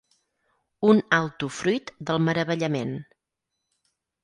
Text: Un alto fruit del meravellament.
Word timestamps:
Un 0.93 1.01
alto 1.17 1.51
fruit 1.59 1.93
del 2.11 2.23
meravellament. 2.31 2.97